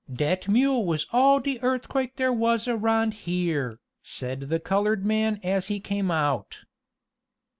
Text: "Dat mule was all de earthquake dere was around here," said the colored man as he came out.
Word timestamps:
"Dat 0.11 0.47
mule 0.49 0.83
was 0.83 1.05
all 1.13 1.39
de 1.39 1.59
earthquake 1.61 2.15
dere 2.15 2.33
was 2.33 2.67
around 2.67 3.13
here," 3.29 3.77
said 4.01 4.39
the 4.49 4.59
colored 4.59 5.05
man 5.05 5.39
as 5.43 5.67
he 5.67 5.79
came 5.79 6.09
out. 6.09 6.61